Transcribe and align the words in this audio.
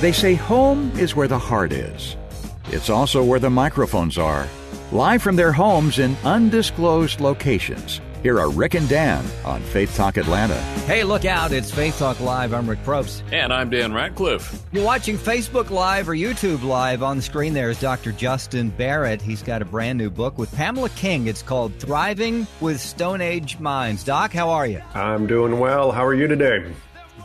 They 0.00 0.12
say 0.12 0.34
home 0.34 0.90
is 0.98 1.14
where 1.14 1.28
the 1.28 1.38
heart 1.38 1.72
is. 1.72 2.16
It's 2.68 2.88
also 2.88 3.22
where 3.22 3.38
the 3.38 3.50
microphones 3.50 4.16
are. 4.16 4.48
Live 4.92 5.20
from 5.20 5.36
their 5.36 5.52
homes 5.52 5.98
in 5.98 6.16
undisclosed 6.24 7.20
locations. 7.20 8.00
Here 8.22 8.40
are 8.40 8.48
Rick 8.48 8.72
and 8.72 8.88
Dan 8.88 9.22
on 9.44 9.60
Faith 9.60 9.94
Talk 9.94 10.16
Atlanta. 10.16 10.58
Hey, 10.86 11.04
look 11.04 11.26
out. 11.26 11.52
It's 11.52 11.70
Faith 11.70 11.98
Talk 11.98 12.18
Live. 12.18 12.54
I'm 12.54 12.66
Rick 12.66 12.82
Probst. 12.82 13.22
And 13.30 13.52
I'm 13.52 13.68
Dan 13.68 13.92
Ratcliffe. 13.92 14.62
You're 14.72 14.86
watching 14.86 15.18
Facebook 15.18 15.68
Live 15.68 16.08
or 16.08 16.14
YouTube 16.14 16.62
Live. 16.62 17.02
On 17.02 17.18
the 17.18 17.22
screen 17.22 17.52
there 17.52 17.68
is 17.68 17.78
Dr. 17.78 18.12
Justin 18.12 18.70
Barrett. 18.70 19.20
He's 19.20 19.42
got 19.42 19.60
a 19.60 19.66
brand 19.66 19.98
new 19.98 20.08
book 20.08 20.38
with 20.38 20.50
Pamela 20.54 20.88
King. 20.90 21.26
It's 21.26 21.42
called 21.42 21.78
Thriving 21.78 22.46
with 22.62 22.80
Stone 22.80 23.20
Age 23.20 23.58
Minds. 23.58 24.02
Doc, 24.02 24.32
how 24.32 24.48
are 24.48 24.66
you? 24.66 24.80
I'm 24.94 25.26
doing 25.26 25.58
well. 25.58 25.92
How 25.92 26.06
are 26.06 26.14
you 26.14 26.26
today? 26.26 26.72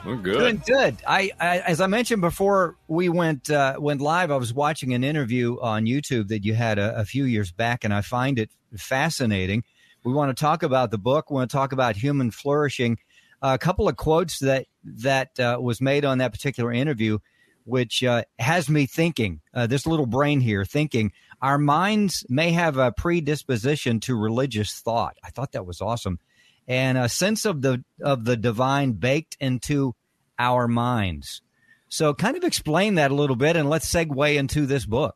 We're 0.05 0.17
good. 0.17 0.37
Doing 0.37 0.61
good. 0.65 0.97
I, 1.07 1.31
I 1.39 1.59
as 1.59 1.81
I 1.81 1.87
mentioned 1.87 2.21
before 2.21 2.77
we 2.87 3.09
went 3.09 3.49
uh, 3.49 3.75
went 3.79 4.01
live, 4.01 4.29
I 4.29 4.37
was 4.37 4.53
watching 4.53 4.93
an 4.93 5.03
interview 5.03 5.59
on 5.59 5.85
YouTube 5.85 6.27
that 6.27 6.45
you 6.45 6.53
had 6.53 6.77
a, 6.77 6.95
a 6.99 7.05
few 7.05 7.23
years 7.23 7.51
back, 7.51 7.83
and 7.83 7.91
I 7.91 8.01
find 8.01 8.37
it 8.37 8.51
fascinating. 8.77 9.63
We 10.03 10.13
want 10.13 10.35
to 10.35 10.39
talk 10.39 10.61
about 10.61 10.91
the 10.91 10.99
book. 10.99 11.31
We 11.31 11.35
want 11.35 11.49
to 11.49 11.57
talk 11.57 11.71
about 11.71 11.95
human 11.95 12.29
flourishing. 12.29 12.99
Uh, 13.41 13.53
a 13.55 13.57
couple 13.57 13.89
of 13.89 13.95
quotes 13.97 14.39
that 14.39 14.67
that 14.83 15.39
uh, 15.39 15.57
was 15.59 15.81
made 15.81 16.05
on 16.05 16.19
that 16.19 16.31
particular 16.31 16.71
interview, 16.71 17.17
which 17.63 18.03
uh, 18.03 18.25
has 18.37 18.69
me 18.69 18.85
thinking. 18.85 19.41
Uh, 19.55 19.65
this 19.65 19.87
little 19.87 20.05
brain 20.05 20.39
here 20.39 20.65
thinking 20.65 21.13
our 21.41 21.57
minds 21.57 22.23
may 22.29 22.51
have 22.51 22.77
a 22.77 22.91
predisposition 22.91 23.99
to 24.01 24.15
religious 24.15 24.73
thought. 24.73 25.17
I 25.23 25.31
thought 25.31 25.53
that 25.53 25.65
was 25.65 25.81
awesome 25.81 26.19
and 26.67 26.97
a 26.97 27.09
sense 27.09 27.45
of 27.45 27.61
the 27.61 27.83
of 28.01 28.25
the 28.25 28.37
divine 28.37 28.93
baked 28.93 29.37
into 29.39 29.93
our 30.39 30.67
minds. 30.67 31.41
So, 31.87 32.13
kind 32.13 32.35
of 32.35 32.43
explain 32.43 32.95
that 32.95 33.11
a 33.11 33.15
little 33.15 33.35
bit, 33.35 33.55
and 33.55 33.69
let's 33.69 33.91
segue 33.91 34.35
into 34.35 34.65
this 34.65 34.85
book. 34.85 35.15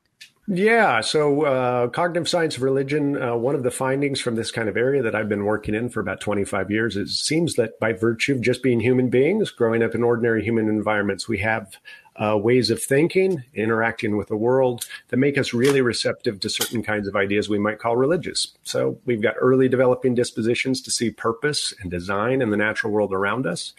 Yeah, 0.51 1.01
so 1.01 1.43
uh, 1.43 1.87
cognitive 1.89 2.27
science 2.27 2.57
of 2.57 2.63
religion, 2.63 3.21
uh, 3.21 3.35
one 3.35 3.53
of 3.53 3.61
the 3.61 3.69
findings 3.69 4.19
from 4.19 4.33
this 4.33 4.49
kind 4.49 4.67
of 4.67 4.77
area 4.77 5.03
that 5.03 5.13
I've 5.13 5.29
been 5.29 5.45
working 5.45 5.75
in 5.75 5.89
for 5.89 5.99
about 5.99 6.21
25 6.21 6.71
years, 6.71 6.97
it 6.97 7.09
seems 7.09 7.53
that 7.53 7.79
by 7.79 7.93
virtue 7.93 8.33
of 8.33 8.41
just 8.41 8.63
being 8.63 8.79
human 8.79 9.09
beings, 9.09 9.51
growing 9.51 9.83
up 9.83 9.93
in 9.93 10.01
ordinary 10.01 10.43
human 10.43 10.67
environments, 10.67 11.27
we 11.27 11.37
have 11.37 11.75
uh, 12.19 12.37
ways 12.37 12.69
of 12.69 12.81
thinking, 12.81 13.43
interacting 13.53 14.17
with 14.17 14.27
the 14.27 14.35
world 14.35 14.85
that 15.07 15.17
make 15.17 15.37
us 15.37 15.53
really 15.53 15.81
receptive 15.81 16.39
to 16.41 16.49
certain 16.49 16.83
kinds 16.83 17.07
of 17.07 17.15
ideas 17.15 17.47
we 17.47 17.57
might 17.57 17.79
call 17.79 17.95
religious. 17.95 18.53
So 18.63 18.99
we've 19.05 19.21
got 19.21 19.35
early 19.39 19.69
developing 19.69 20.15
dispositions 20.15 20.81
to 20.81 20.91
see 20.91 21.11
purpose 21.11 21.73
and 21.79 21.89
design 21.89 22.41
in 22.41 22.49
the 22.49 22.57
natural 22.57 22.91
world 22.91 23.13
around 23.13 23.47
us. 23.47 23.73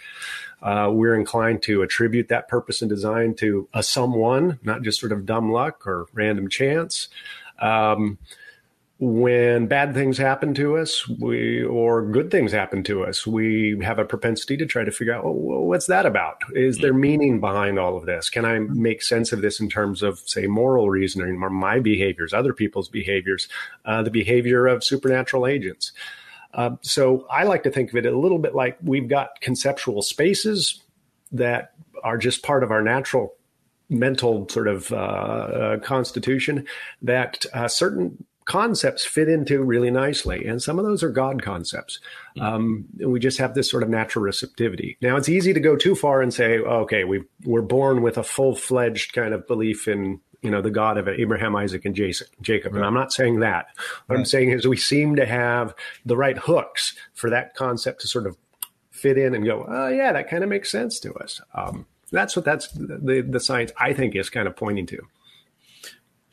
Uh, 0.63 0.91
we're 0.93 1.15
inclined 1.15 1.63
to 1.63 1.83
attribute 1.83 2.29
that 2.29 2.49
purpose 2.49 2.83
and 2.83 2.89
design 2.89 3.35
to 3.35 3.69
a 3.75 3.83
someone, 3.83 4.59
not 4.63 4.83
just 4.83 5.01
sort 5.01 5.13
of 5.13 5.27
dumb 5.27 5.53
luck 5.53 5.87
or 5.87 6.07
random 6.15 6.49
chance. 6.49 7.09
Um, 7.59 8.19
when 9.03 9.67
bad 9.67 9.95
things 9.95 10.19
happen 10.19 10.53
to 10.53 10.77
us, 10.77 11.09
we 11.09 11.65
or 11.65 12.03
good 12.03 12.31
things 12.31 12.53
happen 12.53 12.83
to 12.85 13.03
us, 13.03 13.27
we 13.27 13.81
have 13.83 13.99
a 13.99 14.05
propensity 14.05 14.59
to 14.59 14.67
try 14.67 14.85
to 14.85 14.91
figure 14.91 15.15
out 15.15 15.25
well, 15.25 15.61
what's 15.63 15.87
that 15.87 16.05
about. 16.05 16.43
Is 16.53 16.79
there 16.79 16.93
meaning 16.93 17.41
behind 17.41 17.79
all 17.79 17.97
of 17.97 18.05
this? 18.05 18.29
Can 18.29 18.45
I 18.45 18.59
make 18.59 19.03
sense 19.03 19.33
of 19.33 19.41
this 19.41 19.59
in 19.59 19.71
terms 19.71 20.03
of, 20.03 20.19
say, 20.27 20.47
moral 20.47 20.91
reasoning 20.91 21.43
or 21.43 21.49
my 21.49 21.81
behaviors, 21.81 22.35
other 22.35 22.53
people's 22.53 22.91
behaviors, 22.91 23.49
uh, 23.87 24.03
the 24.03 24.11
behavior 24.11 24.67
of 24.67 24.85
supernatural 24.85 25.47
agents? 25.47 25.93
Uh, 26.53 26.73
so 26.83 27.27
I 27.31 27.45
like 27.45 27.63
to 27.63 27.71
think 27.71 27.89
of 27.89 27.97
it 27.97 28.05
a 28.05 28.19
little 28.19 28.39
bit 28.39 28.55
like 28.55 28.77
we've 28.83 29.09
got 29.09 29.41
conceptual 29.41 30.03
spaces 30.03 30.83
that 31.33 31.73
are 32.05 32.19
just 32.19 32.43
part 32.43 32.63
of 32.63 32.71
our 32.71 32.83
natural 32.83 33.35
mental 33.89 34.47
sort 34.49 34.69
of 34.69 34.93
uh, 34.93 34.97
uh, 34.97 35.79
constitution 35.79 36.67
that 37.03 37.47
uh, 37.55 37.67
certain 37.67 38.25
concepts 38.51 39.07
fit 39.07 39.29
into 39.29 39.63
really 39.63 39.93
nicely. 39.93 40.45
And 40.45 40.61
some 40.61 40.81
of 40.81 40.85
those 40.85 41.05
are 41.05 41.09
God 41.09 41.41
concepts. 41.41 42.01
Um, 42.41 42.87
and 42.99 43.13
we 43.13 43.21
just 43.21 43.39
have 43.39 43.55
this 43.55 43.71
sort 43.71 43.85
of 43.85 43.89
natural 43.89 44.25
receptivity. 44.25 44.99
Now, 45.01 45.17
it's 45.17 45.29
easy 45.29 45.53
to 45.53 45.61
go 45.61 45.77
too 45.77 45.95
far 45.95 46.21
and 46.21 46.35
say, 46.35 46.59
okay, 46.59 47.05
we 47.05 47.23
we're 47.45 47.63
born 47.63 48.03
with 48.03 48.19
a 48.19 48.25
full 48.25 48.57
fledged 48.57 49.13
kind 49.13 49.35
of 49.35 49.47
belief 49.47 49.87
in 49.87 50.21
you 50.43 50.51
know 50.51 50.63
the 50.63 50.71
God 50.71 50.99
of 50.99 51.07
Abraham, 51.07 51.55
Isaac, 51.55 51.85
and 51.85 51.95
Jacob. 51.95 52.75
And 52.75 52.85
I'm 52.85 52.95
not 52.95 53.13
saying 53.13 53.39
that. 53.39 53.67
What 54.07 54.15
right. 54.15 54.19
I'm 54.19 54.25
saying 54.25 54.51
is 54.51 54.67
we 54.67 54.77
seem 54.77 55.15
to 55.15 55.27
have 55.27 55.73
the 56.05 56.17
right 56.17 56.37
hooks 56.37 56.97
for 57.15 57.31
that 57.31 57.55
concept 57.55 58.01
to 58.01 58.09
sort 58.09 58.27
of 58.27 58.37
fit 58.91 59.17
in 59.17 59.33
and 59.33 59.45
go, 59.45 59.65
oh 59.69 59.89
yeah, 59.89 60.13
that 60.13 60.29
kind 60.29 60.43
of 60.43 60.51
makes 60.51 60.73
sense 60.73 60.99
to 61.01 61.15
us. 61.15 61.41
Um, 61.55 61.87
that's 62.11 62.35
what 62.35 62.45
that's 62.45 62.67
the 62.73 63.21
the 63.21 63.39
science 63.39 63.71
I 63.79 63.93
think 63.93 64.17
is 64.17 64.29
kind 64.29 64.49
of 64.49 64.57
pointing 64.57 64.87
to. 64.87 65.07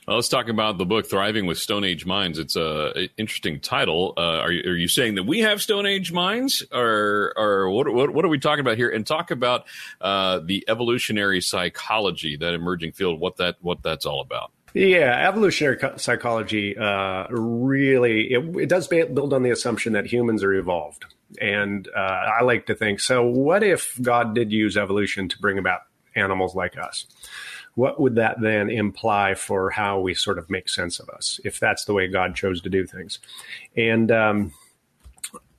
Well, 0.07 0.16
let's 0.16 0.29
talk 0.29 0.47
about 0.47 0.78
the 0.78 0.85
book 0.85 1.09
"Thriving 1.09 1.47
with 1.47 1.57
Stone 1.57 1.84
Age 1.84 2.06
Minds." 2.06 2.40
It's 2.40 2.56
a 2.56 3.09
interesting 3.18 3.59
title. 3.59 4.13
Uh, 4.16 4.40
are, 4.40 4.51
you, 4.53 4.72
are 4.72 4.75
you 4.75 4.88
saying 4.88 5.16
that 5.16 5.23
we 5.23 5.40
have 5.40 5.62
Stone 5.62 5.85
Age 5.85 6.13
minds, 6.13 6.63
or 6.72 7.34
or 7.35 7.69
what, 7.69 7.94
what, 7.94 8.13
what 8.13 8.23
are 8.23 8.29
we 8.29 8.40
talking 8.40 8.62
about 8.62 8.78
here? 8.78 8.90
And 8.90 9.06
talk 9.06 9.31
about 9.31 9.66
uh, 10.00 10.40
the 10.40 10.63
evolutionary 10.69 11.41
psychology, 11.41 12.38
that 12.38 12.53
emerging 12.53 12.94
field, 12.94 13.19
what 13.19 13.35
that 13.38 13.57
what 13.59 13.84
that's 13.84 14.06
all 14.06 14.22
about. 14.22 14.53
Yeah, 14.73 15.28
evolutionary 15.28 15.78
psychology 15.97 16.78
uh, 16.78 17.28
really 17.29 18.31
it, 18.31 18.56
it, 18.56 18.69
does 18.69 18.88
build 18.88 19.34
on 19.34 19.44
the 19.44 19.51
assumption 19.51 19.91
that 19.91 20.06
humans 20.06 20.41
are 20.41 20.53
evolved, 20.53 21.03
and 21.41 21.85
uh, 21.94 22.00
I 22.39 22.44
like 22.44 22.68
to 22.68 22.75
think 22.75 23.01
so. 23.01 23.25
What 23.25 23.62
if 23.62 24.01
God 24.01 24.34
did 24.34 24.53
use 24.53 24.78
evolution 24.78 25.28
to 25.28 25.38
bring 25.38 25.57
about 25.57 25.81
animals 26.16 26.56
like 26.56 26.78
us? 26.78 27.07
What 27.77 28.01
would 28.01 28.15
that 28.15 28.41
then 28.41 28.71
imply 28.71 29.35
for 29.35 29.69
how 29.69 29.99
we 29.99 30.15
sort 30.15 30.39
of 30.39 30.49
make 30.49 30.67
sense 30.67 30.99
of 30.99 31.07
us 31.09 31.39
if 31.45 31.59
that's 31.59 31.85
the 31.85 31.93
way 31.93 32.07
God 32.07 32.35
chose 32.35 32.59
to 32.61 32.69
do 32.69 32.88
things? 32.88 33.19
And 33.75 34.11
um, 34.11 34.51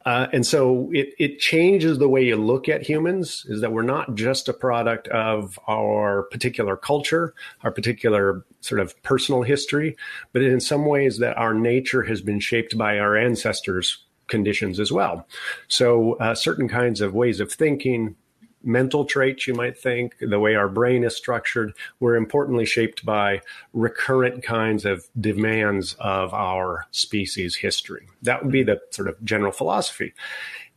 uh, 0.05 0.27
and 0.33 0.45
so 0.45 0.91
it, 0.93 1.15
it 1.19 1.39
changes 1.39 1.99
the 1.99 2.09
way 2.09 2.25
you 2.25 2.35
look 2.35 2.69
at 2.69 2.83
humans 2.83 3.47
is 3.49 3.61
that 3.61 3.73
we're 3.73 3.83
not 3.83 4.17
just 4.17 4.49
a 4.49 4.53
product 4.53 5.07
of 5.09 5.61
our 5.69 6.25
particular 6.25 6.77
culture, 6.77 7.35
our 7.63 7.71
particular 7.71 8.45
sort 8.63 8.81
of 8.81 9.01
personal 9.05 9.43
history, 9.43 9.97
but 10.33 10.43
in 10.43 10.59
some 10.59 10.87
ways 10.87 11.19
that 11.19 11.37
our 11.37 11.55
nature 11.55 12.03
has 12.03 12.21
been 12.21 12.41
shaped 12.41 12.77
by 12.77 12.99
our 12.99 13.17
ancestors' 13.17 13.99
conditions 14.27 14.81
as 14.81 14.91
well. 14.91 15.29
So 15.69 16.15
uh, 16.15 16.35
certain 16.35 16.69
kinds 16.69 17.01
of 17.01 17.15
ways 17.15 17.39
of 17.39 17.53
thinking, 17.53 18.17
mental 18.63 19.05
traits, 19.05 19.47
you 19.47 19.55
might 19.55 19.79
think, 19.79 20.17
the 20.21 20.41
way 20.41 20.55
our 20.55 20.69
brain 20.69 21.05
is 21.05 21.17
structured, 21.17 21.73
were 22.01 22.17
importantly 22.17 22.67
shaped 22.67 23.05
by 23.05 23.41
recurrent 23.73 24.43
kinds 24.43 24.85
of 24.85 25.07
demands 25.21 25.95
of 26.01 26.35
our 26.35 26.87
species 26.91 27.57
history. 27.57 28.09
That 28.23 28.43
would 28.43 28.53
be 28.53 28.63
the 28.63 28.81
sort 28.91 29.09
of 29.09 29.23
general 29.25 29.53
philosophy. 29.53 30.15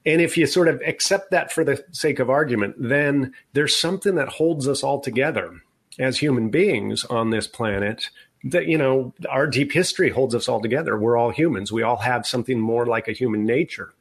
And 0.05 0.21
if 0.21 0.37
you 0.37 0.47
sort 0.47 0.67
of 0.67 0.81
accept 0.85 1.31
that 1.31 1.51
for 1.51 1.63
the 1.63 1.83
sake 1.91 2.19
of 2.19 2.29
argument, 2.29 2.75
then 2.77 3.33
there's 3.53 3.77
something 3.77 4.15
that 4.15 4.29
holds 4.29 4.67
us 4.67 4.83
all 4.83 4.99
together 4.99 5.61
as 5.99 6.17
human 6.17 6.49
beings 6.49 7.05
on 7.05 7.29
this 7.29 7.47
planet 7.47 8.09
that 8.43 8.65
you 8.65 8.77
know 8.77 9.13
our 9.29 9.45
deep 9.45 9.71
history 9.71 10.09
holds 10.09 10.33
us 10.33 10.49
all 10.49 10.61
together 10.61 10.97
we're 10.97 11.17
all 11.17 11.29
humans 11.29 11.71
we 11.71 11.83
all 11.83 11.97
have 11.97 12.25
something 12.25 12.59
more 12.59 12.85
like 12.85 13.07
a 13.07 13.11
human 13.11 13.45
nature 13.45 13.93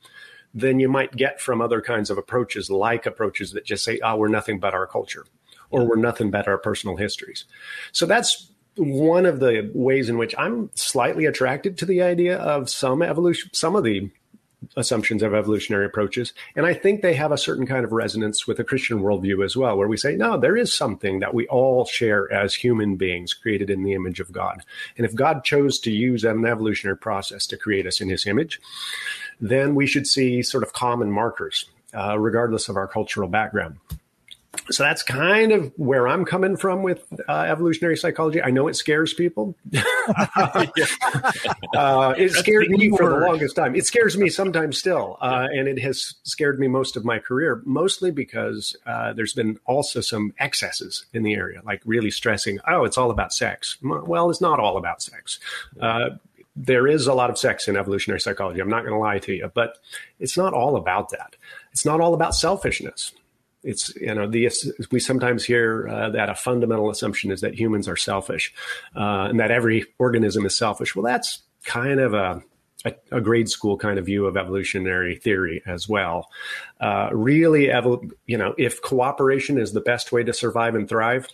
than 0.55 0.81
you 0.81 0.89
might 0.89 1.17
get 1.17 1.41
from 1.41 1.61
other 1.61 1.81
kinds 1.81 2.11
of 2.11 2.19
approaches, 2.19 2.71
like 2.71 3.07
approaches 3.07 3.53
that 3.53 3.65
just 3.65 3.85
say, 3.85 4.01
oh, 4.03 4.17
we're 4.17 4.29
nothing 4.29 4.59
but 4.59 4.75
our 4.75 4.87
culture 4.87 5.25
or 5.71 5.85
we're 5.85 5.97
nothing 5.97 6.31
but 6.31 6.49
our 6.49 6.59
personal 6.59 6.97
histories. 6.97 7.45
So 7.93 8.07
that's 8.07 8.51
one 8.77 9.27
of 9.27 9.41
the 9.41 9.71
ways 9.75 10.09
in 10.09 10.19
which 10.19 10.35
I'm 10.37 10.71
slightly 10.75 11.27
attracted 11.27 11.79
to 11.79 11.87
the 11.87 12.03
idea 12.03 12.39
of 12.39 12.71
some 12.71 13.03
evolution, 13.03 13.51
some 13.53 13.77
of 13.77 13.85
the 13.85 14.11
assumptions 14.77 15.23
of 15.23 15.35
evolutionary 15.35 15.87
approaches. 15.87 16.33
And 16.55 16.67
I 16.67 16.75
think 16.75 17.01
they 17.01 17.15
have 17.15 17.33
a 17.33 17.39
certain 17.39 17.67
kind 17.67 17.85
of 17.85 17.93
resonance 17.93 18.47
with 18.47 18.59
a 18.59 18.65
Christian 18.65 19.01
worldview 19.01 19.45
as 19.45 19.57
well, 19.57 19.77
where 19.77 19.89
we 19.89 19.97
say, 19.97 20.17
no, 20.17 20.39
there 20.39 20.57
is 20.57 20.73
something 20.73 21.21
that 21.21 21.33
we 21.35 21.47
all 21.49 21.87
share 21.87 22.31
as 22.33 22.55
human 22.55 22.97
beings 22.97 23.33
created 23.33 23.71
in 23.71 23.83
the 23.83 23.95
image 23.95 24.21
of 24.21 24.33
God. 24.33 24.63
And 24.97 25.07
if 25.07 25.15
God 25.15 25.45
chose 25.45 25.79
to 25.81 25.91
use 25.91 26.25
an 26.25 26.45
evolutionary 26.45 26.99
process 26.99 27.47
to 27.47 27.57
create 27.57 27.87
us 27.87 28.01
in 28.01 28.09
his 28.09 28.27
image, 28.27 28.61
then 29.41 29.75
we 29.75 29.87
should 29.87 30.07
see 30.07 30.43
sort 30.43 30.63
of 30.63 30.73
common 30.73 31.11
markers, 31.11 31.67
uh, 31.95 32.19
regardless 32.19 32.69
of 32.69 32.77
our 32.77 32.87
cultural 32.87 33.29
background. 33.29 33.79
so 34.71 34.83
that's 34.83 35.03
kind 35.03 35.53
of 35.53 35.73
where 35.77 36.07
I'm 36.09 36.25
coming 36.25 36.57
from 36.57 36.83
with 36.83 37.05
uh, 37.29 37.33
evolutionary 37.43 37.97
psychology. 37.97 38.43
I 38.43 38.51
know 38.51 38.69
it 38.69 38.75
scares 38.75 39.15
people. 39.15 39.55
uh, 39.75 40.67
it 42.19 42.33
scared 42.33 42.69
me 42.69 42.91
for 42.91 43.09
the 43.09 43.27
longest 43.27 43.57
time. 43.57 43.75
It 43.75 43.87
scares 43.87 44.17
me 44.17 44.29
sometimes 44.29 44.79
still, 44.79 45.19
uh, 45.21 45.49
and 45.51 45.69
it 45.69 45.81
has 45.81 46.15
scared 46.25 46.59
me 46.61 46.69
most 46.69 46.97
of 46.97 47.05
my 47.05 47.19
career, 47.19 47.63
mostly 47.65 48.11
because 48.11 48.77
uh, 48.87 49.13
there's 49.13 49.35
been 49.35 49.59
also 49.67 50.01
some 50.01 50.35
excesses 50.39 51.07
in 51.13 51.23
the 51.23 51.35
area, 51.35 51.63
like 51.65 51.83
really 51.85 52.11
stressing, 52.11 52.59
oh, 52.69 52.85
it's 52.85 52.99
all 52.99 53.11
about 53.11 53.33
sex. 53.33 53.77
Well, 53.83 54.31
it's 54.31 54.41
not 54.41 54.61
all 54.61 54.77
about 54.77 55.03
sex. 55.03 55.39
There 56.63 56.87
is 56.87 57.07
a 57.07 57.15
lot 57.15 57.31
of 57.31 57.39
sex 57.39 57.69
in 57.69 57.77
evolutionary 57.77 58.21
psychology. 58.21 58.61
I'm 58.61 58.69
not 58.69 58.83
going 58.83 58.93
to 58.93 58.99
lie 58.99 59.19
to 59.21 59.33
you, 59.33 59.51
but 59.55 59.79
it's 60.19 60.37
not 60.37 60.53
all 60.53 60.77
about 60.77 61.11
that. 61.11 61.37
It's 61.73 61.85
not 61.85 62.01
all 62.01 62.15
about 62.15 62.35
selfishness 62.35 63.13
it's 63.63 63.95
you 63.97 64.15
know 64.15 64.27
the 64.27 64.51
we 64.91 65.01
sometimes 65.01 65.45
hear 65.45 65.89
uh, 65.89 66.11
that 66.11 66.31
a 66.31 66.35
fundamental 66.35 66.91
assumption 66.91 67.31
is 67.31 67.41
that 67.41 67.59
humans 67.59 67.89
are 67.89 67.97
selfish 67.97 68.55
uh, 68.97 69.27
and 69.29 69.41
that 69.41 69.51
every 69.51 69.85
organism 69.99 70.47
is 70.47 70.57
selfish 70.57 70.97
well 70.97 71.05
that's 71.05 71.43
kind 71.65 72.01
of 72.01 72.15
a, 72.15 72.43
a, 72.85 72.95
a 73.13 73.21
grade 73.21 73.49
school 73.49 73.77
kind 73.77 73.99
of 73.99 74.07
view 74.07 74.27
of 74.27 74.37
evolutionary 74.37 75.17
theory 75.17 75.63
as 75.67 75.89
well 75.89 76.31
uh, 76.81 77.11
really 77.13 77.71
you 78.27 78.39
know 78.39 78.55
if 78.57 78.81
cooperation 78.83 79.59
is 79.59 79.73
the 79.73 79.81
best 79.81 80.13
way 80.13 80.25
to 80.25 80.33
survive 80.33 80.75
and 80.75 80.89
thrive 80.89 81.29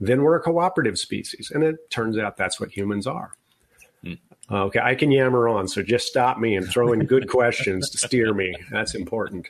then 0.00 0.22
we're 0.22 0.36
a 0.36 0.42
cooperative 0.42 0.98
species 0.98 1.50
and 1.52 1.64
it 1.64 1.90
turns 1.90 2.18
out 2.18 2.36
that's 2.36 2.60
what 2.60 2.70
humans 2.70 3.06
are 3.06 3.32
hmm. 4.04 4.54
Okay, 4.54 4.80
I 4.80 4.94
can 4.94 5.10
yammer 5.10 5.48
on, 5.48 5.68
so 5.68 5.82
just 5.82 6.06
stop 6.06 6.38
me 6.38 6.54
and 6.54 6.68
throw 6.68 6.92
in 6.92 7.06
good 7.06 7.28
questions 7.30 7.88
to 7.90 7.98
steer 7.98 8.34
me. 8.34 8.54
That's 8.70 8.94
important. 8.94 9.48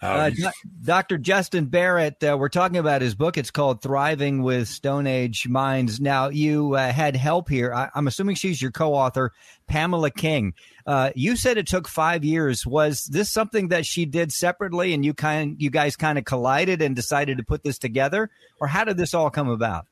Uh, 0.00 0.30
um, 0.30 0.46
uh, 0.46 0.50
Dr. 0.84 1.18
Justin 1.18 1.66
Barrett, 1.66 2.22
uh, 2.22 2.36
we're 2.38 2.48
talking 2.48 2.76
about 2.76 3.02
his 3.02 3.14
book. 3.14 3.36
It's 3.36 3.50
called 3.50 3.82
Thriving 3.82 4.42
with 4.42 4.68
Stone 4.68 5.08
Age 5.08 5.48
Minds. 5.48 6.00
Now, 6.00 6.28
you 6.28 6.74
uh, 6.74 6.92
had 6.92 7.16
help 7.16 7.48
here. 7.48 7.74
I, 7.74 7.90
am 7.96 8.06
assuming 8.06 8.36
she's 8.36 8.62
your 8.62 8.70
co 8.70 8.94
author, 8.94 9.32
Pamela 9.66 10.10
King. 10.10 10.54
Uh, 10.86 11.10
you 11.16 11.36
said 11.36 11.58
it 11.58 11.66
took 11.66 11.88
five 11.88 12.24
years. 12.24 12.64
Was 12.64 13.04
this 13.10 13.30
something 13.30 13.68
that 13.68 13.86
she 13.86 14.04
did 14.04 14.32
separately 14.32 14.94
and 14.94 15.04
you 15.04 15.14
kind 15.14 15.56
you 15.60 15.68
guys 15.68 15.96
kind 15.96 16.16
of 16.16 16.24
collided 16.24 16.80
and 16.80 16.94
decided 16.94 17.38
to 17.38 17.44
put 17.44 17.64
this 17.64 17.78
together? 17.78 18.30
Or 18.60 18.68
how 18.68 18.84
did 18.84 18.96
this 18.96 19.14
all 19.14 19.30
come 19.30 19.48
about? 19.48 19.86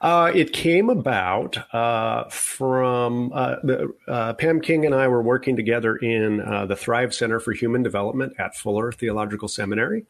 Uh, 0.00 0.30
it 0.34 0.52
came 0.52 0.90
about 0.90 1.56
uh, 1.74 2.24
from 2.28 3.32
uh, 3.32 3.56
the, 3.62 3.92
uh, 4.08 4.34
Pam 4.34 4.60
King 4.60 4.84
and 4.86 4.94
I 4.94 5.08
were 5.08 5.22
working 5.22 5.56
together 5.56 5.96
in 5.96 6.40
uh, 6.40 6.66
the 6.66 6.76
Thrive 6.76 7.14
Center 7.14 7.40
for 7.40 7.52
Human 7.52 7.82
Development 7.82 8.32
at 8.38 8.56
Fuller 8.56 8.92
Theological 8.92 9.48
Seminary, 9.48 10.04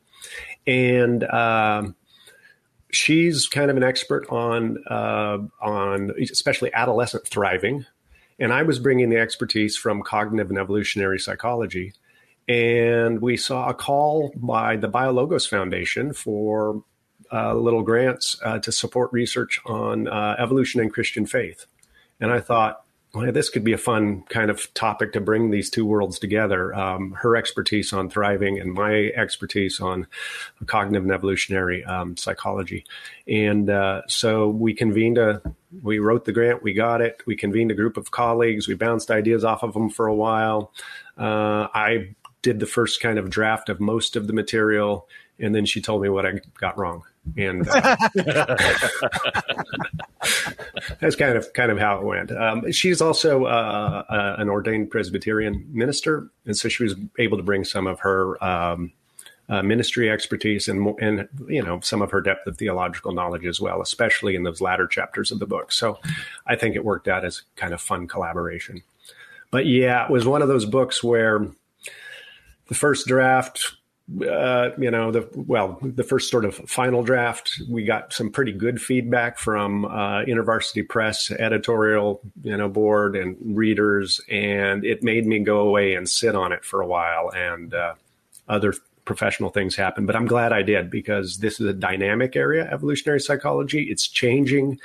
and 0.66 1.24
um, 1.24 1.94
she's 2.90 3.46
kind 3.48 3.70
of 3.70 3.76
an 3.76 3.82
expert 3.82 4.26
on 4.30 4.82
uh, 4.88 5.38
on 5.60 6.12
especially 6.20 6.72
adolescent 6.72 7.26
thriving, 7.26 7.86
and 8.38 8.52
I 8.52 8.62
was 8.62 8.78
bringing 8.78 9.10
the 9.10 9.18
expertise 9.18 9.76
from 9.76 10.02
cognitive 10.02 10.50
and 10.50 10.58
evolutionary 10.58 11.18
psychology. 11.18 11.92
And 12.46 13.22
we 13.22 13.38
saw 13.38 13.70
a 13.70 13.74
call 13.74 14.30
by 14.36 14.76
the 14.76 14.88
BioLogos 14.88 15.48
Foundation 15.48 16.12
for 16.12 16.84
little 17.32 17.82
grants 17.82 18.36
uh, 18.42 18.58
to 18.60 18.72
support 18.72 19.12
research 19.12 19.60
on 19.66 20.08
uh, 20.08 20.36
evolution 20.38 20.80
and 20.80 20.92
Christian 20.92 21.26
faith. 21.26 21.66
And 22.20 22.32
I 22.32 22.40
thought, 22.40 22.84
well, 23.14 23.30
this 23.30 23.48
could 23.48 23.62
be 23.62 23.72
a 23.72 23.78
fun 23.78 24.22
kind 24.28 24.50
of 24.50 24.74
topic 24.74 25.12
to 25.12 25.20
bring 25.20 25.50
these 25.50 25.70
two 25.70 25.86
worlds 25.86 26.18
together. 26.18 26.74
Um, 26.74 27.12
her 27.12 27.36
expertise 27.36 27.92
on 27.92 28.10
thriving 28.10 28.58
and 28.58 28.72
my 28.72 29.12
expertise 29.14 29.78
on 29.80 30.08
cognitive 30.66 31.04
and 31.04 31.12
evolutionary 31.12 31.84
um, 31.84 32.16
psychology. 32.16 32.84
And 33.28 33.70
uh, 33.70 34.02
so 34.08 34.48
we 34.48 34.74
convened 34.74 35.18
a, 35.18 35.40
we 35.80 36.00
wrote 36.00 36.24
the 36.24 36.32
grant, 36.32 36.64
we 36.64 36.72
got 36.72 37.00
it, 37.00 37.22
we 37.24 37.36
convened 37.36 37.70
a 37.70 37.74
group 37.74 37.96
of 37.96 38.10
colleagues, 38.10 38.66
we 38.66 38.74
bounced 38.74 39.12
ideas 39.12 39.44
off 39.44 39.62
of 39.62 39.74
them 39.74 39.90
for 39.90 40.08
a 40.08 40.14
while. 40.14 40.72
Uh, 41.16 41.68
I 41.72 42.16
did 42.42 42.58
the 42.58 42.66
first 42.66 43.00
kind 43.00 43.18
of 43.18 43.30
draft 43.30 43.68
of 43.68 43.80
most 43.80 44.16
of 44.16 44.26
the 44.26 44.32
material, 44.32 45.08
and 45.38 45.54
then 45.54 45.66
she 45.66 45.80
told 45.80 46.02
me 46.02 46.08
what 46.08 46.26
I 46.26 46.40
got 46.58 46.76
wrong 46.76 47.04
and 47.36 47.68
uh, 47.70 47.96
that's 51.00 51.16
kind 51.16 51.36
of 51.36 51.52
kind 51.52 51.70
of 51.70 51.78
how 51.78 51.98
it 51.98 52.04
went. 52.04 52.30
Um, 52.32 52.70
she's 52.72 53.00
also 53.00 53.44
uh, 53.44 54.04
uh, 54.08 54.36
an 54.38 54.48
ordained 54.48 54.90
Presbyterian 54.90 55.66
minister, 55.70 56.28
and 56.46 56.56
so 56.56 56.68
she 56.68 56.84
was 56.84 56.94
able 57.18 57.36
to 57.36 57.42
bring 57.42 57.64
some 57.64 57.86
of 57.86 58.00
her 58.00 58.42
um, 58.44 58.92
uh, 59.48 59.62
ministry 59.62 60.10
expertise 60.10 60.68
and 60.68 60.94
and 61.00 61.28
you 61.48 61.62
know 61.62 61.80
some 61.80 62.02
of 62.02 62.10
her 62.10 62.20
depth 62.20 62.46
of 62.46 62.56
theological 62.56 63.12
knowledge 63.12 63.46
as 63.46 63.60
well, 63.60 63.80
especially 63.82 64.34
in 64.34 64.42
those 64.42 64.60
latter 64.60 64.86
chapters 64.86 65.30
of 65.30 65.38
the 65.38 65.46
book. 65.46 65.72
So 65.72 65.98
I 66.46 66.56
think 66.56 66.76
it 66.76 66.84
worked 66.84 67.08
out 67.08 67.24
as 67.24 67.42
kind 67.56 67.74
of 67.74 67.80
fun 67.80 68.08
collaboration. 68.08 68.82
But 69.50 69.66
yeah, 69.66 70.04
it 70.04 70.10
was 70.10 70.26
one 70.26 70.42
of 70.42 70.48
those 70.48 70.64
books 70.64 71.04
where 71.04 71.46
the 72.66 72.74
first 72.74 73.06
draft 73.06 73.76
uh, 74.28 74.70
you 74.78 74.90
know, 74.90 75.10
the 75.10 75.26
well, 75.34 75.78
the 75.80 76.04
first 76.04 76.30
sort 76.30 76.44
of 76.44 76.54
final 76.54 77.02
draft, 77.02 77.62
we 77.70 77.84
got 77.84 78.12
some 78.12 78.30
pretty 78.30 78.52
good 78.52 78.80
feedback 78.80 79.38
from 79.38 79.86
uh, 79.86 80.20
InterVarsity 80.24 80.86
Press 80.86 81.30
editorial, 81.30 82.20
you 82.42 82.56
know, 82.56 82.68
board 82.68 83.16
and 83.16 83.36
readers, 83.56 84.20
and 84.28 84.84
it 84.84 85.02
made 85.02 85.26
me 85.26 85.38
go 85.38 85.60
away 85.60 85.94
and 85.94 86.08
sit 86.08 86.34
on 86.34 86.52
it 86.52 86.66
for 86.66 86.82
a 86.82 86.86
while, 86.86 87.30
and 87.34 87.72
uh, 87.72 87.94
other 88.46 88.74
professional 89.06 89.48
things 89.48 89.74
happen. 89.74 90.04
But 90.04 90.16
I'm 90.16 90.26
glad 90.26 90.52
I 90.52 90.60
did 90.60 90.90
because 90.90 91.38
this 91.38 91.58
is 91.58 91.66
a 91.66 91.72
dynamic 91.72 92.36
area, 92.36 92.68
evolutionary 92.70 93.20
psychology. 93.20 93.84
It's 93.84 94.06
changing, 94.06 94.80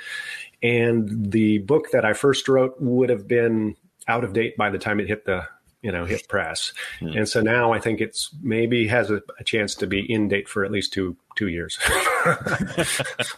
and 0.62 1.30
the 1.30 1.58
book 1.58 1.90
that 1.92 2.06
I 2.06 2.14
first 2.14 2.48
wrote 2.48 2.80
would 2.80 3.10
have 3.10 3.28
been 3.28 3.76
out 4.08 4.24
of 4.24 4.32
date 4.32 4.56
by 4.56 4.70
the 4.70 4.78
time 4.78 4.98
it 4.98 5.08
hit 5.08 5.26
the 5.26 5.46
you 5.82 5.90
know 5.90 6.04
hit 6.04 6.28
press. 6.28 6.72
Mm. 7.00 7.16
and 7.18 7.28
so 7.28 7.40
now 7.40 7.72
i 7.72 7.78
think 7.78 8.00
it's 8.00 8.30
maybe 8.42 8.86
has 8.86 9.10
a, 9.10 9.22
a, 9.38 9.44
chance 9.44 9.74
to 9.76 9.86
be 9.86 10.00
in 10.00 10.28
date 10.28 10.48
for 10.48 10.64
at 10.64 10.70
least 10.70 10.92
two 10.92 11.16
two 11.36 11.48
years. 11.48 11.78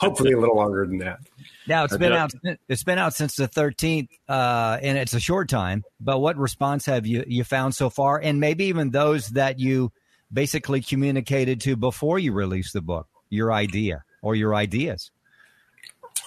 Hopefully 0.01 0.33
a 0.33 0.39
little 0.41 0.57
longer 0.57 0.85
than 0.85 0.99
that. 0.99 1.21
Now 1.69 1.85
it's 1.85 1.97
been 1.97 2.13
out 2.13 2.33
it's 2.69 2.83
been 2.83 2.99
out 2.99 3.15
since 3.15 3.37
the 3.37 3.47
13th 3.47 4.09
uh, 4.29 4.79
and 4.83 4.99
it's 4.99 5.15
a 5.15 5.21
short 5.21 5.49
time 5.49 5.85
but 6.01 6.19
what 6.19 6.37
response 6.37 6.87
have 6.87 7.07
you 7.07 7.25
you 7.27 7.45
found 7.45 7.75
so 7.77 7.91
far? 7.91 8.19
And 8.19 8.41
maybe 8.41 8.65
even 8.65 8.91
those 8.91 9.29
that 9.31 9.61
you 9.61 9.93
basically 10.33 10.81
communicated 10.81 11.61
to 11.61 11.77
before 11.77 12.19
you 12.19 12.33
released 12.33 12.73
the 12.73 12.83
book 12.83 13.07
your 13.31 13.53
idea 13.53 14.03
or 14.21 14.35
your 14.35 14.55
ideas 14.55 15.12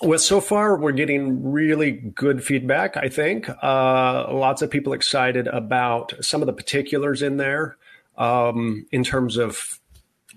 well, 0.01 0.19
so 0.19 0.41
far 0.41 0.77
we're 0.77 0.91
getting 0.91 1.51
really 1.51 1.91
good 1.91 2.43
feedback. 2.43 2.97
I 2.97 3.09
think 3.09 3.49
uh, 3.49 4.33
lots 4.33 4.61
of 4.61 4.69
people 4.69 4.93
excited 4.93 5.47
about 5.47 6.13
some 6.21 6.41
of 6.41 6.47
the 6.47 6.53
particulars 6.53 7.21
in 7.21 7.37
there 7.37 7.77
um, 8.17 8.85
in 8.91 9.03
terms 9.03 9.37
of 9.37 9.79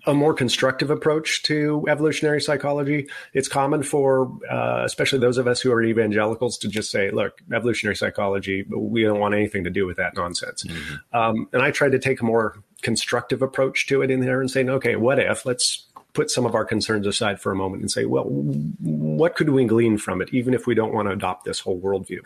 a 0.06 0.14
more 0.14 0.32
constructive 0.32 0.90
approach 0.90 1.42
to 1.42 1.84
evolutionary 1.88 2.40
psychology. 2.40 3.08
It's 3.34 3.48
common 3.48 3.82
for, 3.82 4.32
uh, 4.50 4.82
especially 4.84 5.18
those 5.18 5.38
of 5.38 5.46
us 5.46 5.60
who 5.60 5.72
are 5.72 5.82
evangelicals, 5.82 6.56
to 6.58 6.68
just 6.68 6.90
say, 6.90 7.10
"Look, 7.10 7.40
evolutionary 7.52 7.96
psychology, 7.96 8.64
we 8.70 9.02
don't 9.02 9.18
want 9.18 9.34
anything 9.34 9.64
to 9.64 9.70
do 9.70 9.86
with 9.86 9.96
that 9.96 10.14
nonsense." 10.14 10.62
Mm-hmm. 10.64 11.16
Um, 11.16 11.48
and 11.52 11.62
I 11.62 11.72
tried 11.72 11.92
to 11.92 11.98
take 11.98 12.20
a 12.20 12.24
more 12.24 12.62
constructive 12.80 13.42
approach 13.42 13.86
to 13.88 14.02
it 14.02 14.10
in 14.10 14.20
there 14.20 14.40
and 14.40 14.50
saying, 14.50 14.70
"Okay, 14.70 14.96
what 14.96 15.18
if? 15.18 15.44
Let's 15.44 15.87
put 16.18 16.32
some 16.32 16.44
of 16.44 16.56
our 16.56 16.64
concerns 16.64 17.06
aside 17.06 17.40
for 17.40 17.52
a 17.52 17.54
moment 17.54 17.80
and 17.80 17.92
say, 17.92 18.04
well, 18.04 18.24
what 18.24 19.36
could 19.36 19.50
we 19.50 19.64
glean 19.64 19.96
from 19.96 20.20
it, 20.20 20.28
even 20.32 20.52
if 20.52 20.66
we 20.66 20.74
don't 20.74 20.92
want 20.92 21.06
to 21.06 21.12
adopt 21.12 21.44
this 21.44 21.60
whole 21.60 21.80
worldview? 21.80 22.18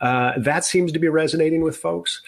Uh, 0.00 0.32
that 0.36 0.64
seems 0.64 0.90
to 0.90 0.98
be 0.98 1.06
resonating 1.06 1.62
with 1.62 1.76
folks. 1.76 2.22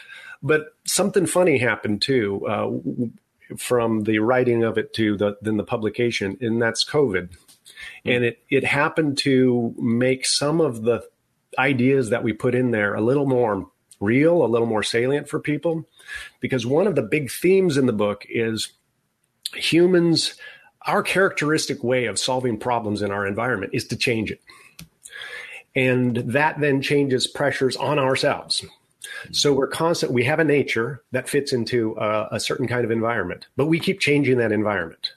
But 0.45 0.77
something 0.85 1.27
funny 1.27 1.59
happened 1.59 2.03
too 2.03 2.47
uh, 2.47 3.57
from 3.57 4.05
the 4.05 4.21
writing 4.21 4.63
of 4.63 4.79
it 4.79 4.95
to 4.95 5.17
the, 5.17 5.37
then 5.43 5.57
the 5.57 5.65
publication, 5.65 6.39
and 6.41 6.63
that's 6.63 6.85
COVID. 6.85 7.31
Mm-hmm. 7.31 8.09
And 8.09 8.25
it, 8.25 8.39
it 8.49 8.63
happened 8.63 9.19
to 9.19 9.75
make 9.77 10.25
some 10.25 10.61
of 10.61 10.83
the 10.83 11.03
ideas 11.59 12.11
that 12.11 12.23
we 12.23 12.33
put 12.33 12.55
in 12.55 12.71
there 12.71 12.95
a 12.95 13.01
little 13.01 13.27
more 13.27 13.69
real, 13.99 14.45
a 14.45 14.47
little 14.47 14.69
more 14.69 14.85
salient 14.85 15.29
for 15.29 15.41
people. 15.41 15.85
Because 16.39 16.65
one 16.65 16.87
of 16.87 16.95
the 16.95 17.03
big 17.03 17.29
themes 17.29 17.77
in 17.77 17.87
the 17.87 17.93
book 17.93 18.25
is 18.29 18.73
humans 19.57 20.37
our 20.87 21.03
characteristic 21.03 21.83
way 21.83 22.07
of 22.07 22.19
solving 22.19 22.59
problems 22.59 23.03
in 23.03 23.11
our 23.11 23.27
environment 23.27 23.73
is 23.75 23.87
to 23.89 23.97
change 23.97 24.31
it. 24.31 24.41
And 25.75 26.17
that 26.17 26.61
then 26.61 26.83
changes 26.83 27.27
pressures 27.27 27.77
on 27.77 27.99
ourselves. 27.99 28.65
So 29.31 29.53
we're 29.53 29.69
constant, 29.69 30.13
we 30.13 30.25
have 30.25 30.39
a 30.39 30.45
nature 30.45 31.03
that 31.13 31.29
fits 31.29 31.53
into 31.53 31.97
a, 31.99 32.29
a, 32.33 32.41
certain 32.41 32.67
kind 32.67 32.85
of 32.85 32.91
environment, 32.91 33.47
but 33.57 33.67
we 33.67 33.79
keep 33.79 34.01
changing 34.01 34.39
that 34.39 34.53
environment 34.53 35.13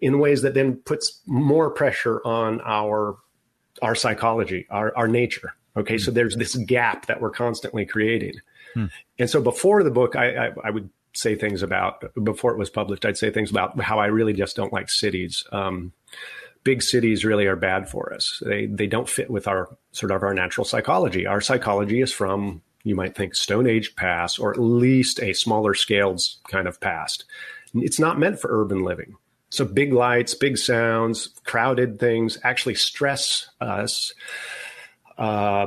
in 0.00 0.18
ways 0.18 0.42
that 0.42 0.54
then 0.54 0.76
puts 0.76 1.20
more 1.26 1.70
pressure 1.70 2.20
on 2.26 2.60
our, 2.64 3.16
our 3.82 3.94
psychology, 3.94 4.66
our, 4.70 4.94
our 4.96 5.08
nature. 5.08 5.54
Okay. 5.76 5.98
So 5.98 6.10
there's 6.10 6.36
this 6.36 6.54
gap 6.56 7.06
that 7.06 7.20
we're 7.20 7.30
constantly 7.30 7.84
creating. 7.84 8.34
Hmm. 8.74 8.86
And 9.18 9.28
so 9.28 9.40
before 9.40 9.82
the 9.82 9.90
book, 9.90 10.16
I, 10.16 10.48
I, 10.48 10.52
I 10.64 10.70
would 10.70 10.88
say 11.14 11.34
things 11.34 11.62
about 11.62 12.04
before 12.22 12.52
it 12.52 12.58
was 12.58 12.70
published. 12.70 13.04
I'd 13.04 13.16
say 13.16 13.30
things 13.30 13.50
about 13.50 13.80
how 13.80 13.98
I 13.98 14.06
really 14.06 14.32
just 14.32 14.56
don't 14.56 14.72
like 14.72 14.90
cities. 14.90 15.44
Um, 15.52 15.92
big 16.64 16.82
cities 16.82 17.24
really 17.24 17.46
are 17.46 17.56
bad 17.56 17.88
for 17.88 18.12
us. 18.12 18.42
They 18.44 18.66
they 18.66 18.86
don't 18.86 19.08
fit 19.08 19.30
with 19.30 19.46
our 19.46 19.76
sort 19.92 20.12
of 20.12 20.22
our 20.22 20.34
natural 20.34 20.64
psychology. 20.64 21.26
Our 21.26 21.40
psychology 21.40 22.00
is 22.00 22.12
from 22.12 22.62
you 22.82 22.94
might 22.94 23.14
think 23.14 23.34
Stone 23.34 23.66
Age 23.66 23.96
past, 23.96 24.38
or 24.38 24.52
at 24.52 24.60
least 24.60 25.20
a 25.20 25.32
smaller 25.32 25.74
scaled 25.74 26.20
kind 26.48 26.68
of 26.68 26.80
past. 26.80 27.24
It's 27.74 27.98
not 27.98 28.18
meant 28.18 28.40
for 28.40 28.62
urban 28.62 28.84
living. 28.84 29.16
So 29.50 29.64
big 29.64 29.92
lights, 29.92 30.34
big 30.34 30.58
sounds, 30.58 31.28
crowded 31.44 31.98
things 32.00 32.38
actually 32.42 32.74
stress 32.74 33.48
us. 33.60 34.12
Uh, 35.16 35.66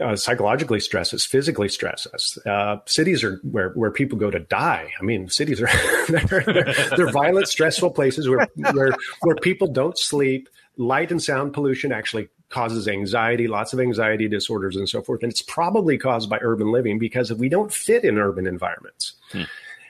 uh, 0.00 0.16
psychologically 0.16 0.80
stress 0.80 1.12
us, 1.12 1.24
physically 1.24 1.68
stress 1.68 2.06
us. 2.14 2.38
Uh, 2.46 2.76
cities 2.86 3.24
are 3.24 3.36
where, 3.42 3.70
where 3.70 3.90
people 3.90 4.18
go 4.18 4.30
to 4.30 4.38
die. 4.38 4.90
I 5.00 5.02
mean, 5.02 5.28
cities 5.28 5.60
are 5.60 5.68
they're, 6.08 6.42
they're, 6.42 6.74
they're, 6.96 7.10
violent, 7.10 7.48
stressful 7.48 7.90
places 7.90 8.28
where, 8.28 8.46
where 8.72 8.92
where 9.22 9.36
people 9.36 9.68
don't 9.68 9.98
sleep. 9.98 10.48
Light 10.76 11.10
and 11.10 11.22
sound 11.22 11.52
pollution 11.52 11.92
actually 11.92 12.28
causes 12.48 12.88
anxiety, 12.88 13.48
lots 13.48 13.72
of 13.72 13.80
anxiety 13.80 14.28
disorders, 14.28 14.76
and 14.76 14.88
so 14.88 15.02
forth. 15.02 15.22
And 15.22 15.30
it's 15.30 15.42
probably 15.42 15.98
caused 15.98 16.30
by 16.30 16.38
urban 16.40 16.72
living 16.72 16.98
because 16.98 17.32
we 17.32 17.48
don't 17.48 17.72
fit 17.72 18.04
in 18.04 18.18
urban 18.18 18.46
environments. 18.46 19.14
Hmm. 19.32 19.42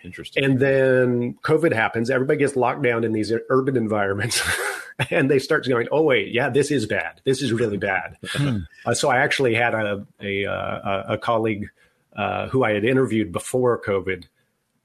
Interesting. 0.03 0.45
And 0.45 0.59
then 0.59 1.35
COVID 1.43 1.73
happens. 1.73 2.11
Everybody 2.11 2.39
gets 2.39 2.57
locked 2.57 2.83
down 2.83 3.05
in 3.05 3.13
these 3.13 3.33
urban 3.51 3.77
environments. 3.77 4.43
and 5.11 5.31
they 5.31 5.39
start 5.39 5.67
going, 5.67 5.89
oh, 5.91 6.03
wait, 6.03 6.33
yeah, 6.33 6.49
this 6.49 6.71
is 6.71 6.87
bad. 6.87 7.21
This 7.25 7.43
is 7.43 7.53
really 7.53 7.77
bad. 7.77 8.17
Hmm. 8.33 8.59
uh, 8.87 8.95
so 8.95 9.09
I 9.09 9.19
actually 9.19 9.55
had 9.55 9.75
a, 9.75 10.07
a, 10.21 10.47
uh, 10.47 11.05
a, 11.09 11.15
a 11.15 11.19
colleague 11.19 11.69
uh, 12.17 12.49
who 12.49 12.65
I 12.65 12.73
had 12.73 12.85
interviewed 12.85 13.33
before 13.33 13.81
COVID 13.81 14.25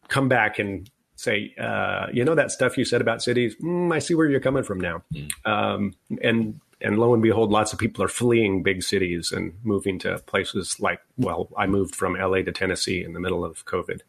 come 0.08 0.30
back 0.30 0.60
and 0.60 0.90
say, 1.16 1.54
uh, 1.60 2.08
you 2.14 2.24
know, 2.24 2.36
that 2.36 2.52
stuff 2.52 2.78
you 2.78 2.86
said 2.86 3.02
about 3.02 3.24
cities, 3.24 3.56
mm, 3.62 3.94
I 3.94 4.00
see 4.00 4.16
where 4.16 4.30
you're 4.30 4.40
coming 4.40 4.64
from 4.64 4.80
now. 4.80 5.04
Mm. 5.14 5.32
Um, 5.46 5.94
and 6.22 6.60
and 6.82 7.00
lo 7.00 7.14
and 7.14 7.24
behold, 7.24 7.52
lots 7.52 7.72
of 7.72 7.80
people 7.80 8.04
are 8.04 8.10
fleeing 8.10 8.62
big 8.62 8.84
cities 8.84 9.32
and 9.32 9.54
moving 9.64 9.98
to 10.00 10.20
places 10.20 10.78
like, 10.80 11.00
well, 11.18 11.50
I 11.58 11.68
moved 11.68 11.96
from 11.96 12.16
LA 12.16 12.42
to 12.42 12.52
Tennessee 12.52 13.04
in 13.04 13.14
the 13.14 13.20
middle 13.20 13.46
of 13.46 13.66
COVID. 13.66 14.02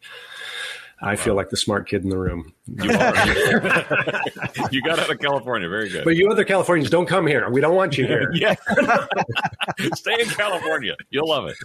I 0.99 1.11
wow. 1.11 1.15
feel 1.15 1.35
like 1.35 1.49
the 1.49 1.57
smart 1.57 1.87
kid 1.87 2.03
in 2.03 2.09
the 2.09 2.17
room. 2.17 2.53
You, 2.67 2.91
are. 2.91 3.15
you, 4.71 4.81
got 4.81 4.99
out 4.99 5.09
of 5.09 5.19
California. 5.19 5.69
Very 5.69 5.87
good. 5.87 6.03
But 6.03 6.17
you 6.17 6.29
other 6.29 6.43
Californians, 6.43 6.89
don't 6.89 7.05
come 7.05 7.25
here. 7.25 7.49
We 7.49 7.61
don't 7.61 7.75
want 7.75 7.97
you 7.97 8.05
here. 8.05 8.29
yeah. 8.33 8.55
Stay 9.95 10.19
in 10.19 10.27
California. 10.27 10.97
You'll 11.09 11.29
love 11.29 11.47
it. 11.47 11.57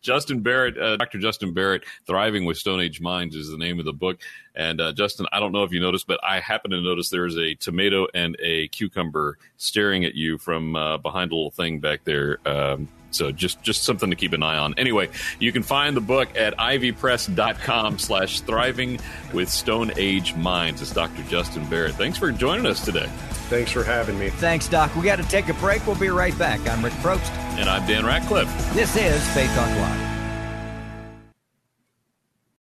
Justin 0.00 0.40
Barrett, 0.40 0.78
uh, 0.78 0.96
Dr. 0.96 1.18
Justin 1.18 1.52
Barrett, 1.52 1.84
Thriving 2.06 2.46
with 2.46 2.56
Stone 2.56 2.80
Age 2.80 3.02
Minds 3.02 3.36
is 3.36 3.50
the 3.50 3.58
name 3.58 3.78
of 3.78 3.84
the 3.84 3.92
book. 3.92 4.20
And 4.54 4.80
uh, 4.80 4.92
Justin, 4.92 5.26
I 5.32 5.38
don't 5.38 5.52
know 5.52 5.64
if 5.64 5.72
you 5.72 5.80
noticed, 5.80 6.06
but 6.06 6.18
I 6.24 6.40
happen 6.40 6.70
to 6.70 6.80
notice 6.80 7.10
there's 7.10 7.36
a 7.36 7.54
tomato 7.56 8.06
and 8.14 8.34
a 8.40 8.68
cucumber 8.68 9.36
staring 9.58 10.06
at 10.06 10.14
you 10.14 10.38
from 10.38 10.76
uh, 10.76 10.96
behind 10.96 11.30
a 11.30 11.34
little 11.34 11.50
thing 11.50 11.78
back 11.78 12.04
there. 12.04 12.38
Um, 12.46 12.88
so 13.14 13.32
just 13.32 13.62
just 13.62 13.84
something 13.84 14.10
to 14.10 14.16
keep 14.16 14.32
an 14.32 14.42
eye 14.42 14.56
on. 14.56 14.74
Anyway, 14.76 15.08
you 15.38 15.52
can 15.52 15.62
find 15.62 15.96
the 15.96 16.00
book 16.00 16.28
at 16.36 16.56
ivypress.com 16.56 17.98
slash 17.98 18.40
thriving 18.40 18.98
with 19.32 19.48
Stone 19.48 19.92
Age 19.96 20.34
Minds. 20.34 20.82
It's 20.82 20.92
Dr. 20.92 21.22
Justin 21.24 21.68
Barrett. 21.68 21.94
Thanks 21.94 22.18
for 22.18 22.32
joining 22.32 22.66
us 22.66 22.84
today. 22.84 23.08
Thanks 23.48 23.70
for 23.70 23.84
having 23.84 24.18
me. 24.18 24.30
Thanks, 24.30 24.68
Doc. 24.68 24.94
We 24.96 25.02
got 25.02 25.16
to 25.16 25.28
take 25.28 25.48
a 25.48 25.54
break. 25.54 25.86
We'll 25.86 25.98
be 25.98 26.08
right 26.08 26.36
back. 26.38 26.66
I'm 26.68 26.82
Rick 26.82 26.94
Probst. 26.94 27.30
And 27.58 27.68
I'm 27.68 27.86
Dan 27.86 28.06
Ratcliffe. 28.06 28.48
This 28.74 28.96
is 28.96 29.26
Faith 29.34 29.50
Talk 29.54 29.68
Live. 29.68 30.11